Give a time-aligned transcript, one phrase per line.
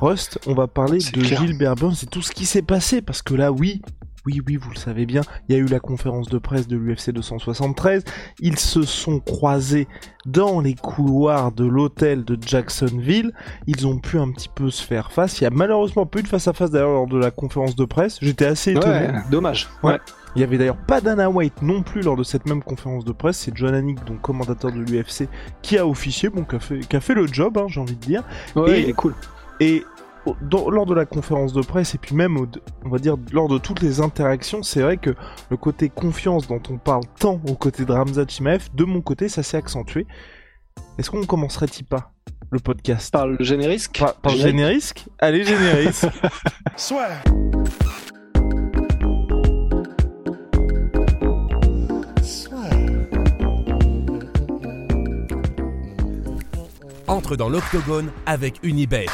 [0.00, 1.40] Rust, on va parler de clair.
[1.40, 3.80] Gilbert Burns et tout ce qui s'est passé parce que là, oui,
[4.26, 6.76] oui, oui, vous le savez bien, il y a eu la conférence de presse de
[6.76, 8.04] l'UFC 273.
[8.40, 9.88] Ils se sont croisés
[10.26, 13.32] dans les couloirs de l'hôtel de Jacksonville.
[13.66, 15.40] Ils ont pu un petit peu se faire face.
[15.40, 17.74] Il y a malheureusement pas eu de face à face d'ailleurs lors de la conférence
[17.74, 18.18] de presse.
[18.20, 19.06] J'étais assez étonné.
[19.06, 19.66] Ouais, dommage.
[19.82, 19.92] Ouais.
[19.92, 19.98] Ouais.
[20.34, 23.12] Il y avait d'ailleurs pas Dana White non plus lors de cette même conférence de
[23.12, 23.38] presse.
[23.38, 25.26] C'est John Anik, donc commandateur de l'UFC,
[25.62, 27.96] qui a officié, bon, qui a fait, qui a fait le job, hein, j'ai envie
[27.96, 28.22] de dire.
[28.54, 29.14] Ouais, Et- il est cool.
[29.60, 29.84] Et
[30.42, 32.36] dans- lors de la conférence de presse, et puis même,
[32.84, 35.14] on va dire, lors de toutes les interactions, c'est vrai que
[35.50, 39.28] le côté confiance dont on parle tant aux côtés de Ramzat Chimaev, de mon côté,
[39.28, 40.06] ça s'est accentué.
[40.98, 42.12] Est-ce qu'on commencerait-il pas
[42.50, 43.12] le podcast?
[43.12, 43.98] Par le générisque?
[43.98, 44.56] par, par Générique.
[44.56, 46.06] générisque Allez, générisque
[57.08, 59.06] entre dans l'octogone avec Unibet.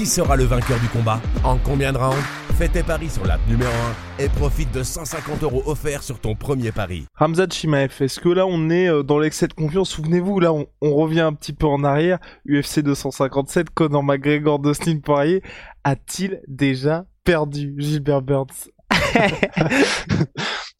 [0.00, 2.16] Qui sera le vainqueur du combat En combien de rounds
[2.56, 3.70] Fais tes paris sur l'app numéro
[4.18, 7.04] 1 et profite de 150 euros offerts sur ton premier pari.
[7.16, 9.90] Ramzat Chimaev, est-ce que là on est euh, dans l'excès de confiance?
[9.90, 12.18] Souvenez-vous, là on, on revient un petit peu en arrière.
[12.48, 15.42] UFC 257, Conor McGregor, Dustin Poirier,
[15.84, 17.74] a-t-il déjà perdu?
[17.76, 18.70] Gilbert Burns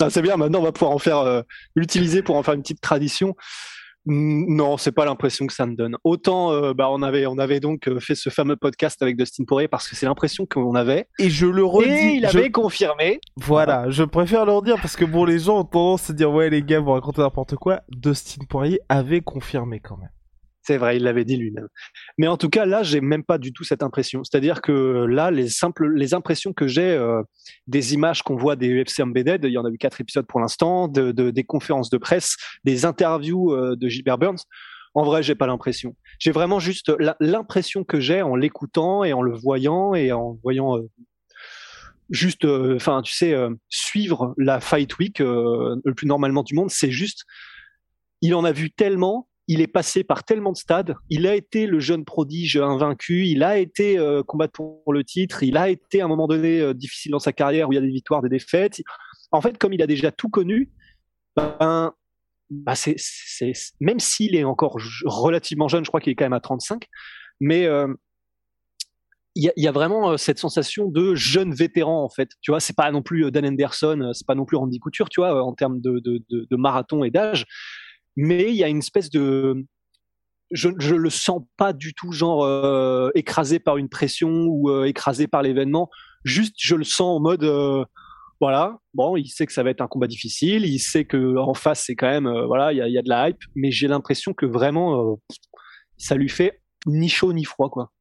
[0.03, 1.43] Ah, c'est bien, maintenant on va pouvoir en faire euh,
[1.77, 3.37] l'utiliser pour en faire une petite tradition.
[4.07, 5.97] Non, c'est pas l'impression que ça me donne.
[6.05, 9.45] Autant, euh, bah, on avait, on avait donc euh, fait ce fameux podcast avec Dustin
[9.45, 11.07] Poirier parce que c'est l'impression qu'on avait.
[11.19, 13.21] Et je le redis, Et il je- avait confirmé.
[13.37, 16.49] voilà, je préfère le redire parce que bon, les gens ont tendance à dire ouais
[16.51, 17.81] les gars vous racontez n'importe quoi.
[17.91, 20.09] Dustin Poirier avait confirmé quand même.
[20.71, 21.67] C'est vrai, il l'avait dit lui-même.
[22.17, 24.23] Mais en tout cas, là, j'ai même pas du tout cette impression.
[24.23, 27.25] C'est-à-dire que là, les simples, les impressions que j'ai euh,
[27.67, 30.39] des images qu'on voit des UFC Embedded, il y en a eu quatre épisodes pour
[30.39, 34.45] l'instant, de, de- des conférences de presse, des interviews euh, de Gilbert Burns.
[34.95, 35.97] En vrai, j'ai pas l'impression.
[36.21, 40.79] J'ai vraiment juste l'impression que j'ai en l'écoutant et en le voyant et en voyant
[40.79, 40.89] euh,
[42.11, 43.35] juste, enfin, tu sais,
[43.71, 46.71] suivre la Fight Week le plus normalement du monde.
[46.71, 47.25] C'est juste,
[48.21, 51.67] il en a vu tellement il est passé par tellement de stades, il a été
[51.67, 56.01] le jeune prodige invaincu, il a été euh, combattant pour le titre, il a été
[56.01, 58.23] à un moment donné euh, difficile dans sa carrière où il y a des victoires,
[58.23, 58.81] des défaites.
[59.33, 60.71] En fait, comme il a déjà tout connu,
[61.35, 61.93] ben,
[62.49, 62.75] bah
[63.81, 66.87] même s'il est encore relativement jeune, je crois qu'il est quand même à 35,
[67.41, 67.93] mais euh,
[69.35, 72.31] il y, a, vraiment cette sensation de jeune vétéran en fait.
[72.41, 75.09] Tu vois, c'est pas non plus Dan Anderson, euh, c'est pas non plus Randy Couture,
[75.09, 77.47] tu vois, en termes de marathon et d'âge
[78.17, 79.65] mais il y a une espèce de
[80.51, 84.85] je je le sens pas du tout genre euh, écrasé par une pression ou euh,
[84.85, 85.89] écrasé par l'événement.
[86.25, 87.85] Juste je le sens en mode euh,
[88.41, 91.55] voilà bon il sait que ça va être un combat difficile il sait que en
[91.55, 93.87] face c'est quand même voilà il y a, y a de la hype mais j'ai
[93.87, 95.19] l'impression que vraiment
[95.99, 97.93] ça lui fait ni chaud ni froid quoi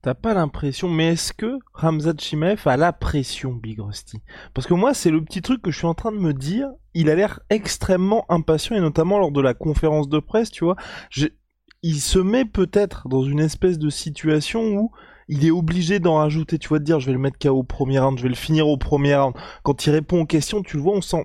[0.00, 4.22] T'as pas l'impression, mais est-ce que Ramzat Chimaev a la pression, Big Rusty?
[4.54, 6.68] Parce que moi, c'est le petit truc que je suis en train de me dire.
[6.94, 10.76] Il a l'air extrêmement impatient, et notamment lors de la conférence de presse, tu vois.
[11.82, 14.92] Il se met peut-être dans une espèce de situation où
[15.28, 17.62] il est obligé d'en rajouter, tu vois, de dire je vais le mettre KO au
[17.64, 19.34] premier round, je vais le finir au premier round.
[19.62, 21.24] Quand il répond aux questions, tu le vois, on sent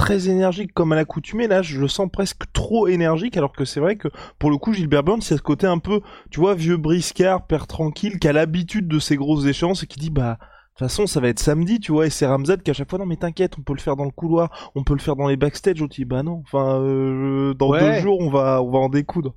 [0.00, 1.46] très énergique comme à l'accoutumée.
[1.46, 4.72] Là, je le sens presque trop énergique, alors que c'est vrai que pour le coup,
[4.72, 6.00] Gilbert Burns, a ce côté un peu
[6.30, 10.00] tu vois, vieux briscard, père tranquille, qui a l'habitude de ces grosses échéances et qui
[10.00, 10.46] dit, bah, de
[10.86, 12.98] toute façon, ça va être samedi, tu vois, et c'est Ramzat qui à chaque fois,
[12.98, 15.28] non mais t'inquiète, on peut le faire dans le couloir, on peut le faire dans
[15.28, 17.80] les backstage, il dit, bah non, enfin, euh, dans Ouais.
[17.80, 19.34] deux jours, on va, on va en découdre.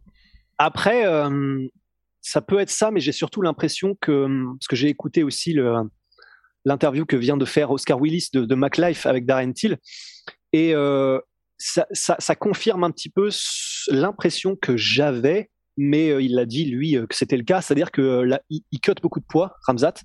[0.57, 1.67] Après, euh,
[2.21, 4.27] ça peut être ça, mais j'ai surtout l'impression que,
[4.57, 5.53] parce que j'ai écouté aussi
[6.63, 9.77] l'interview que vient de faire Oscar Willis de, de MacLife avec Darren Till,
[10.53, 11.19] et euh,
[11.57, 13.29] ça, ça, confirme un petit peu
[13.89, 17.91] l'impression que j'avais, mais euh, il l'a dit lui euh, que c'était le cas, c'est-à-dire
[17.91, 19.95] que il, il cut beaucoup de poids, Ramzat.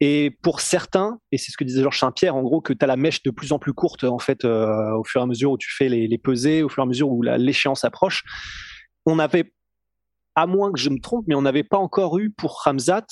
[0.00, 2.86] Et pour certains, et c'est ce que disait Georges Saint-Pierre, en gros, que tu as
[2.86, 5.58] la mèche de plus en plus courte, en fait, au fur et à mesure où
[5.58, 8.22] tu fais les, pesées, au fur et à mesure où l'échéance approche.
[9.06, 9.52] On avait
[10.36, 13.06] à moins que je me trompe, mais on n'avait pas encore eu pour Ramzat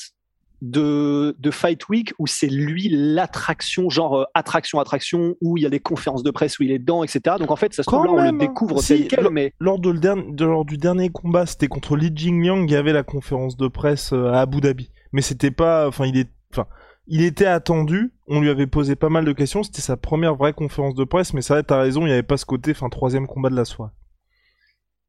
[0.62, 5.66] de, de Fight Week où c'est lui l'attraction, genre euh, attraction, attraction, où il y
[5.66, 7.36] a des conférences de presse où il est dedans, etc.
[7.38, 8.32] Donc en fait, ça se trouve là, on le hein.
[8.32, 11.68] découvre Si, tel quel, mais Lors, de le derni- de- lors du dernier combat, c'était
[11.68, 14.90] contre Li Jingliang, il y avait la conférence de presse euh, à Abu Dhabi.
[15.12, 16.66] Mais c'était pas, enfin, il est, enfin,
[17.06, 18.12] il était attendu.
[18.26, 19.62] On lui avait posé pas mal de questions.
[19.62, 21.32] C'était sa première vraie conférence de presse.
[21.34, 23.56] Mais c'est vrai, t'as raison, il y avait pas ce côté, enfin, troisième combat de
[23.56, 23.92] la soirée.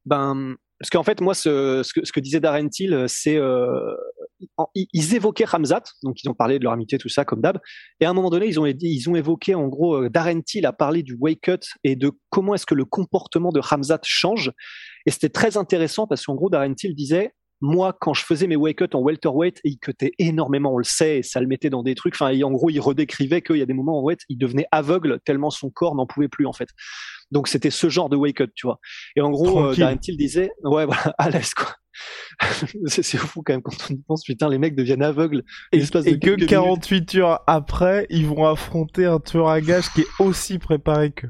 [0.06, 3.96] Ben, parce qu'en fait, moi, ce, ce, que, ce que disait Darren Till, c'est euh,
[4.76, 7.60] ils évoquaient Ramzat, donc ils ont parlé de leur amitié, tout ça, comme d'hab.
[8.00, 10.66] Et à un moment donné, ils ont, ils ont évoqué, en gros, euh, Darren Till
[10.66, 14.52] a parlé du wake cut et de comment est-ce que le comportement de Ramzat change.
[15.06, 17.32] Et c'était très intéressant parce qu'en gros, Darren Till disait,
[17.62, 21.20] moi, quand je faisais mes wake cut en welterweight, il cutait énormément, on le sait,
[21.20, 22.14] et ça le mettait dans des trucs.
[22.16, 24.68] Enfin, et en gros, il redécrivait qu'il y a des moments en weight, il devenait
[24.72, 26.70] aveugle tellement son corps n'en pouvait plus, en fait.
[27.32, 28.80] Donc c'était ce genre de wake cut, tu vois.
[29.16, 29.76] Et en gros, euh.
[29.76, 31.76] Darren Till disait, ouais, voilà, à l'aise, quoi.
[32.86, 35.44] c'est fou quand même quand on y pense, putain, les mecs deviennent aveugles.
[35.72, 36.50] Et, l'espace de et que quelques minutes.
[36.50, 41.26] 48 heures après, ils vont affronter un tueur à gages qui est aussi préparé que.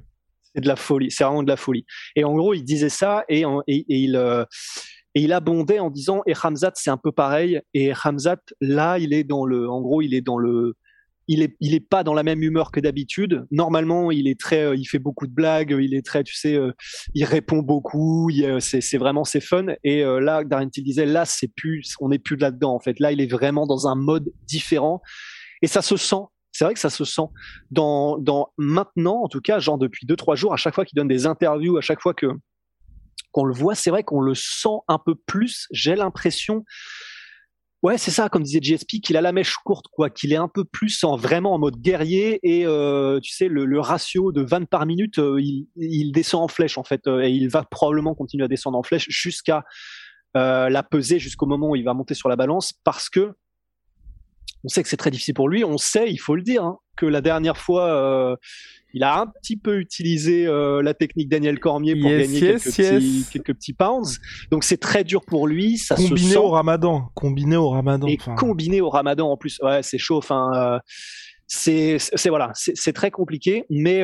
[0.53, 1.85] C'est de la folie, c'est vraiment de la folie.
[2.15, 4.43] Et en gros, il disait ça et, en- et, et il euh,
[5.17, 9.13] et il abondait en disant et Hamzat c'est un peu pareil et Hamzat là il
[9.13, 10.75] est dans le en gros il est dans le
[11.27, 13.47] il est il est pas dans la même humeur que d'habitude.
[13.49, 16.53] Normalement, il est très euh, il fait beaucoup de blagues, il est très tu sais
[16.53, 16.71] euh,
[17.15, 21.25] il répond beaucoup, euh, c'est c'est vraiment c'est fun et là Darren Till disait là
[21.25, 22.99] c'est plus on n'est plus là-dedans en fait.
[22.99, 25.01] Là, il est vraiment dans un mode différent
[25.63, 26.25] et ça se sent.
[26.51, 27.27] C'est vrai que ça se sent
[27.71, 30.95] dans, dans maintenant, en tout cas, genre depuis deux trois jours, à chaque fois qu'il
[30.95, 32.27] donne des interviews, à chaque fois que
[33.37, 35.67] qu'on le voit, c'est vrai qu'on le sent un peu plus.
[35.69, 36.63] J'ai l'impression,
[37.83, 40.47] ouais, c'est ça, comme disait GSP, qu'il a la mèche courte, quoi, qu'il est un
[40.47, 44.65] peu plus en vraiment en mode guerrier et euh, tu sais le, ratio de 20
[44.65, 48.15] par minute, euh, il, il descend en flèche en fait euh, et il va probablement
[48.15, 49.63] continuer à descendre en flèche jusqu'à
[50.33, 53.33] la peser jusqu'au moment où il va monter sur la balance parce que
[54.63, 55.63] on sait que c'est très difficile pour lui.
[55.63, 58.35] On sait, il faut le dire, hein, que la dernière fois, euh,
[58.93, 62.63] il a un petit peu utilisé euh, la technique Daniel Cormier pour Yes, gagner yes,
[62.63, 62.89] quelques, yes.
[62.95, 64.19] Petits, quelques petits pounds.
[64.51, 65.77] Donc c'est très dur pour lui.
[65.77, 66.37] Ça se Combiné sent.
[66.37, 67.09] au ramadan.
[67.13, 68.07] Combiné au ramadan.
[68.07, 69.59] et combiné au Ramadan en plus.
[69.61, 70.17] Ouais, c'est chaud.
[70.17, 70.79] Enfin, euh,
[71.45, 73.65] c'est voilà, c'est très compliqué.
[73.69, 74.03] Mais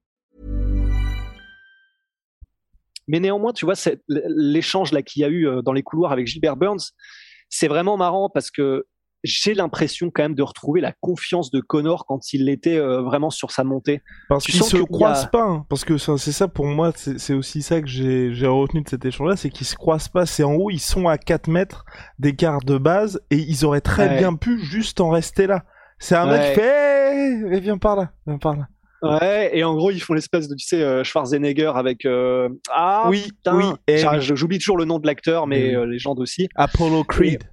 [3.07, 3.75] Mais néanmoins, tu vois,
[4.07, 6.91] l'échange là qu'il y a eu euh, dans les couloirs avec Gilbert Burns,
[7.49, 8.85] c'est vraiment marrant parce que
[9.23, 13.29] j'ai l'impression quand même de retrouver la confiance de Connor quand il était euh, vraiment
[13.29, 14.01] sur sa montée.
[14.29, 15.65] Parce qu'ils se a- croisent pas, hein.
[15.69, 19.35] parce que c'est ça pour moi, c'est aussi ça que j'ai retenu de cet échange-là,
[19.35, 20.25] c'est qu'ils se croisent pas.
[20.25, 21.85] C'est en haut, ils sont à 4 mètres
[22.17, 24.17] d'écart de base et ils auraient très Ouais.
[24.17, 25.65] bien pu juste en rester là.
[25.99, 26.49] C'est un mec Ouais.
[26.53, 28.67] qui fait eh, viens par là, viens par là.
[29.01, 32.05] Ouais, et en gros, ils font l'espèce de, tu sais, euh, Schwarzenegger avec.
[32.05, 35.75] euh, Ah, oui, putain, oui, et J'arrive- J'oublie toujours le nom de l'acteur, mais Oui.
[35.75, 36.47] euh, les gens aussi.
[36.55, 37.43] Apollo Creed.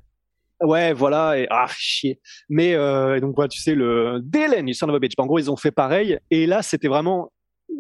[0.61, 2.21] Ouais, voilà, et ah, chier.
[2.49, 5.12] Mais euh, donc, voilà, tu sais, le Dylan, you son of a bitch.
[5.17, 6.19] En gros, ils ont fait pareil.
[6.31, 7.33] Et là, c'était vraiment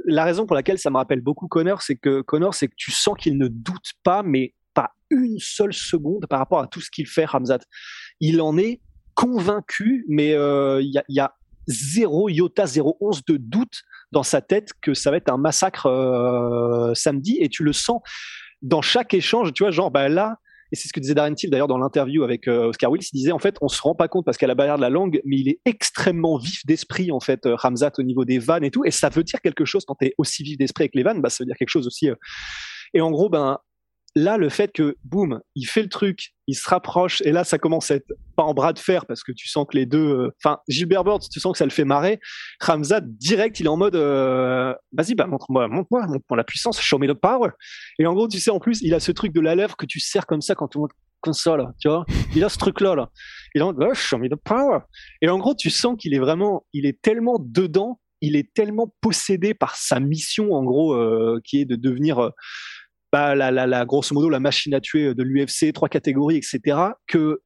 [0.04, 2.90] la raison pour laquelle ça me rappelle beaucoup Connor, c'est que Connor, c'est que tu
[2.92, 6.90] sens qu'il ne doute pas, mais pas une seule seconde par rapport à tout ce
[6.90, 7.58] qu'il fait, Ramzat.
[8.20, 8.80] Il en est
[9.14, 11.32] convaincu, mais euh, il y, a, il y a
[11.68, 15.86] zéro iota, zéro once de doute dans sa tête que ça va être un massacre
[15.86, 18.00] euh, samedi, et tu le sens
[18.62, 20.38] dans chaque échange, tu vois, genre, bah là,
[20.72, 23.02] et c'est ce que disait Darren Till d'ailleurs dans l'interview avec euh, Oscar Wills.
[23.12, 24.90] Il disait en fait, on se rend pas compte parce qu'à la barrière de la
[24.90, 28.64] langue, mais il est extrêmement vif d'esprit en fait, euh, Ramzat au niveau des vannes
[28.64, 28.84] et tout.
[28.84, 31.30] Et ça veut dire quelque chose quand t'es aussi vif d'esprit avec les vannes, bah
[31.30, 32.10] ça veut dire quelque chose aussi.
[32.10, 32.14] euh.
[32.94, 33.58] Et en gros, ben
[34.14, 37.58] là, le fait que boum, il fait le truc, il se rapproche, et là, ça
[37.58, 39.98] commence à être pas en bras de fer parce que tu sens que les deux,
[39.98, 42.20] euh, enfin Gilbert Burns, tu sens que ça le fait marrer.
[42.60, 46.98] Ramzat direct, il est en mode, euh, vas-y, bah montre-moi, montre-moi, montre-moi la puissance, show
[46.98, 47.50] me the power.
[47.98, 49.84] Et en gros, tu sais, en plus, il a ce truc de la lèvre que
[49.84, 50.90] tu serres comme ça quand tout le monde
[51.20, 52.06] comme ça, là, tu vois.
[52.34, 53.10] Il a ce truc-là, là.
[53.54, 54.78] Il est en mode, oh, show me the power.
[55.20, 58.94] Et en gros, tu sens qu'il est vraiment, il est tellement dedans, il est tellement
[59.02, 62.30] possédé par sa mission, en gros, euh, qui est de devenir,
[63.12, 66.78] bah, la, la, la, grosso modo, la machine à tuer de l'UFC, trois catégories, etc.,
[67.06, 67.40] que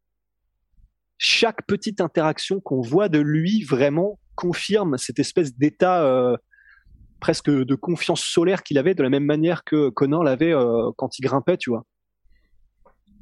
[1.18, 6.36] chaque petite interaction qu'on voit de lui vraiment confirme cette espèce d'état euh,
[7.20, 11.18] presque de confiance solaire qu'il avait de la même manière que Connor l'avait euh, quand
[11.18, 11.84] il grimpait, tu vois.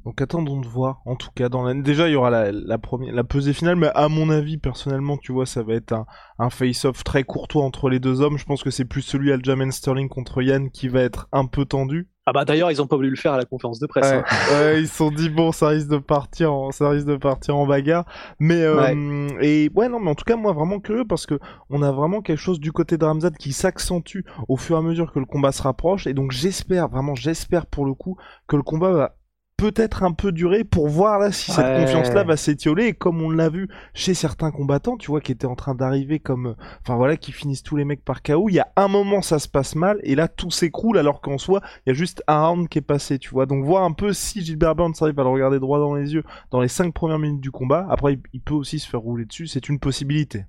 [0.03, 1.01] Donc attendons de voir.
[1.05, 1.75] En tout cas, dans la...
[1.75, 5.17] déjà il y aura la, la première, la pesée finale, mais à mon avis, personnellement,
[5.17, 6.07] tu vois, ça va être un,
[6.39, 8.39] un face-off très courtois entre les deux hommes.
[8.39, 11.65] Je pense que c'est plus celui Aljamain Sterling contre Yann qui va être un peu
[11.65, 12.09] tendu.
[12.27, 14.11] Ah bah d'ailleurs, ils ont pas voulu le faire à la conférence de presse.
[14.11, 14.53] Ouais, hein.
[14.53, 17.57] ouais, ils se sont dit bon, ça risque de partir, en, ça risque de partir
[17.57, 18.05] en bagarre.
[18.39, 21.39] Mais euh, et ouais, non, mais en tout cas, moi vraiment curieux parce que
[21.71, 24.81] on a vraiment quelque chose du côté de Ramzad qui s'accentue au fur et à
[24.83, 26.05] mesure que le combat se rapproche.
[26.05, 29.15] Et donc j'espère vraiment, j'espère pour le coup que le combat va
[29.61, 33.29] peut-être un peu durer pour voir là si cette confiance-là va s'étioler et comme on
[33.29, 36.95] l'a vu chez certains combattants, tu vois, qui étaient en train d'arriver comme, euh, enfin
[36.95, 38.49] voilà, qui finissent tous les mecs par KO.
[38.49, 41.37] Il y a un moment ça se passe mal et là tout s'écroule alors qu'en
[41.37, 43.45] soi il y a juste un round qui est passé, tu vois.
[43.45, 46.23] Donc voir un peu si Gilbert Burns arrive à le regarder droit dans les yeux
[46.49, 47.85] dans les cinq premières minutes du combat.
[47.91, 50.45] Après il peut aussi se faire rouler dessus, c'est une possibilité.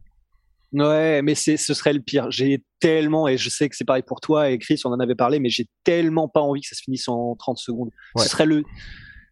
[0.72, 2.30] Ouais, mais c'est, ce serait le pire.
[2.30, 5.14] J'ai tellement, et je sais que c'est pareil pour toi et Chris, on en avait
[5.14, 7.90] parlé, mais j'ai tellement pas envie que ça se finisse en 30 secondes.
[8.14, 8.22] Ouais.
[8.22, 8.64] Ce serait le,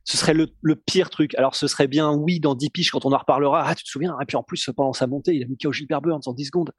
[0.04, 1.34] ce serait le, le pire truc.
[1.36, 3.64] Alors, ce serait bien, oui, dans 10 piges, quand on en reparlera.
[3.66, 4.16] Ah, tu te souviens?
[4.20, 6.46] Et puis, en plus, pendant sa montée, il a mis KO Gilbert Burns en 10
[6.46, 6.72] secondes.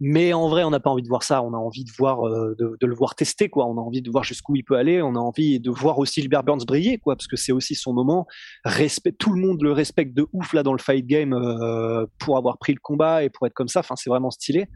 [0.00, 1.42] Mais en vrai, on n'a pas envie de voir ça.
[1.42, 3.66] On a envie de voir, euh, de, de le voir tester, quoi.
[3.66, 5.02] On a envie de voir jusqu'où il peut aller.
[5.02, 7.92] On a envie de voir aussi Gilbert Burns briller, quoi, parce que c'est aussi son
[7.92, 8.26] moment.
[8.64, 12.36] Respect, tout le monde le respecte de ouf là dans le fight game euh, pour
[12.36, 13.80] avoir pris le combat et pour être comme ça.
[13.80, 14.66] Enfin, c'est vraiment stylé.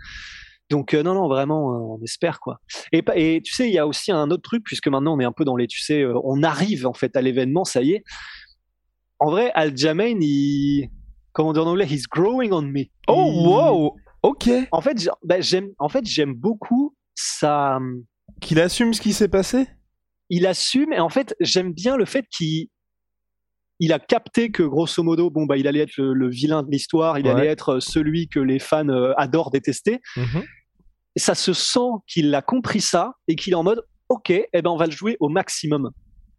[0.73, 2.59] Donc euh, non, non, vraiment, euh, on espère quoi.
[2.93, 5.33] Et, tu sais, il y a aussi un autre truc puisque maintenant on est un
[5.33, 8.05] peu dans les, tu sais, euh, on arrive en fait à l'événement, ça y est.
[9.19, 10.89] En vrai, Aljamain, il,
[11.35, 12.85] comment dit en anglais, he's growing on me.
[13.07, 14.49] Oh wow, ok.
[14.73, 17.79] En fait, bah, j'aime, en fait, j'aime beaucoup ça.
[18.41, 19.67] Qu'il assume ce qui s'est passé?
[20.31, 22.69] il assume et en fait j'aime bien le fait qu'il
[23.81, 26.71] il a capté que grosso modo bon bah il allait être le, le vilain de
[26.71, 27.33] l'histoire il Ouais.
[27.33, 30.43] allait être euh, celui que les fans euh, adorent détester Mhm.
[31.17, 34.71] ça se sent qu'il a compris ça et qu'il est en mode ok eh ben
[34.71, 35.91] on va le jouer au maximum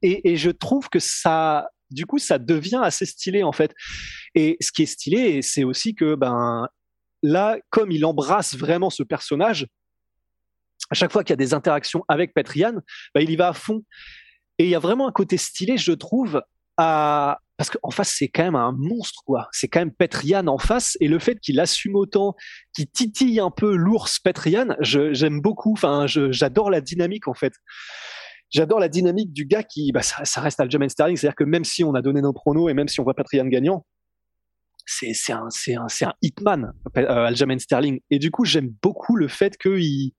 [0.01, 3.75] et, et je trouve que ça du coup ça devient assez stylé en fait
[4.33, 6.67] et ce qui est stylé c'est aussi que ben
[7.23, 9.67] là comme il embrasse vraiment ce personnage
[10.89, 12.73] à chaque fois qu'il y a des interactions avec Petrian,
[13.15, 13.83] bah, il y va à fond.
[14.59, 16.41] Et il y a vraiment un côté stylé, je trouve,
[16.77, 19.47] parce qu'en face, c'est quand même un monstre, quoi.
[19.51, 22.35] C'est quand même Petrian en face, et le fait qu'il assume autant,
[22.75, 25.73] qu'il titille un peu l'ours Petrian, j'aime beaucoup.
[25.73, 27.53] Enfin, j'adore la dynamique, en fait.
[28.51, 31.63] J'adore la dynamique du gars qui, bah, ça, ça reste Aljamain Sterling, c'est-à-dire que même
[31.63, 33.83] si on a donné nos pronos et même si on voit Petrian gagnant,
[34.85, 37.99] c'est un un un hitman, euh, Aljamain Sterling.
[38.09, 40.11] Et du coup, j'aime beaucoup le fait qu'il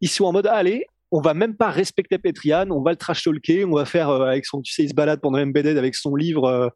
[0.00, 3.24] ils sont en mode allez, on va même pas respecter Petrian, on va le trash
[3.24, 5.94] talker, on va faire euh, avec son, tu sais, il se balade pendant MBD avec
[5.94, 6.68] son livre euh,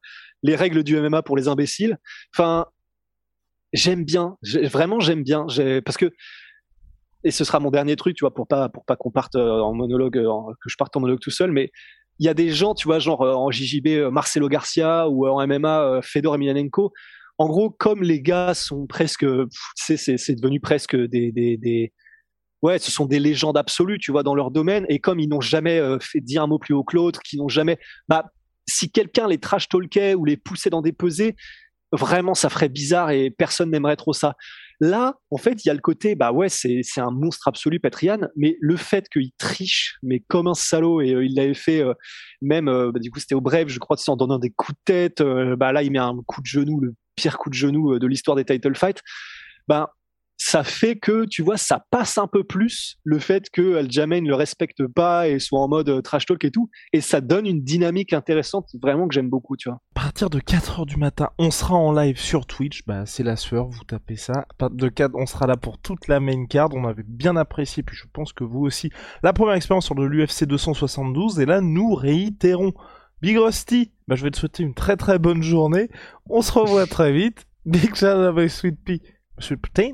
[0.42, 1.98] Les règles du MMA pour les imbéciles.
[2.34, 2.66] Enfin,
[3.72, 5.46] j'aime bien, vraiment j'aime bien,
[5.84, 6.10] parce que
[7.24, 9.72] et ce sera mon dernier truc, tu vois, pour pas pour pas qu'on parte en
[9.72, 11.70] monologue, que je parte en monologue tout seul, mais
[12.18, 16.00] il y a des gens, tu vois, genre en JJB, Marcelo Garcia ou en MMA,
[16.02, 16.92] Fedor Emelianenko.
[17.42, 19.26] En gros, comme les gars sont presque,
[19.74, 21.92] c'est devenu presque des,
[22.62, 24.86] ouais, ce sont des légendes absolues, tu vois, dans leur domaine.
[24.88, 27.38] Et comme ils n'ont jamais euh, fait dire un mot plus haut que l'autre, qui
[27.38, 28.26] n'ont jamais, bah,
[28.68, 31.34] si quelqu'un les trash talkait ou les poussait dans des pesées,
[31.90, 34.36] vraiment, ça ferait bizarre et personne n'aimerait trop ça.
[34.80, 38.18] Là, en fait, il y a le côté, bah ouais, c'est un monstre absolu, Petrian,
[38.34, 41.94] mais le fait qu'il triche, mais comme un salaud, et euh, il l'avait fait euh,
[42.40, 44.82] même, euh, bah, du coup, c'était au bref, je crois, en donnant des coups de
[44.84, 45.22] tête,
[45.56, 46.80] bah là, il met un coup de genou,
[47.16, 49.02] pire coup de genou euh, de l'histoire des title fights.
[49.68, 49.86] Ben,
[50.44, 54.34] ça fait que, tu vois, ça passe un peu plus le fait que Aljamain le
[54.34, 56.68] respecte pas et soit en mode euh, trash talk et tout.
[56.92, 59.78] Et ça donne une dynamique intéressante, vraiment que j'aime beaucoup, tu vois.
[59.94, 63.36] À partir de 4h du matin, on sera en live sur Twitch, bah c'est la
[63.36, 64.46] sueur, vous tapez ça.
[64.72, 67.96] De 4, on sera là pour toute la main card, on avait bien apprécié, puis
[67.96, 68.90] je pense que vous aussi.
[69.22, 72.72] La première expérience sur de l'UFC 272, et là nous réitérons.
[73.20, 75.88] Big Rusty, bah je vais te souhaiter une très très bonne journée.
[76.28, 77.46] On se revoit très vite.
[77.64, 79.00] Big shout out à Sweet Pea.
[79.38, 79.92] Sweet Protein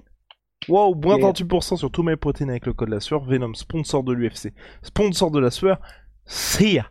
[0.68, 1.30] Wow, moins Yeah.
[1.30, 3.22] 38% sur tous mes protéines avec le code la sueur.
[3.22, 5.78] Venom, sponsor de l'UFC, sponsor de la sueur.
[6.24, 6.90] See ya!